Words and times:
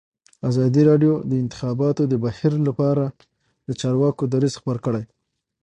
ازادي 0.49 0.81
راډیو 0.89 1.13
د 1.19 1.21
د 1.31 1.33
انتخاباتو 1.43 2.03
بهیر 2.23 2.53
لپاره 2.67 3.03
د 3.67 3.69
چارواکو 3.81 4.23
دریځ 4.33 4.53
خپور 4.59 4.77
کړی. 4.85 5.03